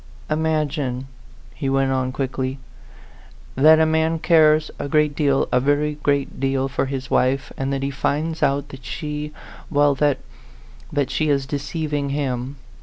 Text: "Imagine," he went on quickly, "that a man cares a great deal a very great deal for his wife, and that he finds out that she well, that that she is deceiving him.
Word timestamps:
"Imagine," 0.31 1.05
he 1.53 1.69
went 1.69 1.91
on 1.91 2.11
quickly, 2.11 2.57
"that 3.55 3.77
a 3.79 3.85
man 3.85 4.17
cares 4.17 4.71
a 4.79 4.89
great 4.89 5.15
deal 5.15 5.47
a 5.51 5.59
very 5.59 5.93
great 6.01 6.39
deal 6.39 6.67
for 6.67 6.87
his 6.87 7.11
wife, 7.11 7.51
and 7.55 7.71
that 7.71 7.83
he 7.83 7.91
finds 7.91 8.41
out 8.41 8.69
that 8.69 8.83
she 8.83 9.31
well, 9.69 9.93
that 9.93 10.17
that 10.91 11.11
she 11.11 11.29
is 11.29 11.45
deceiving 11.45 12.09
him. 12.09 12.55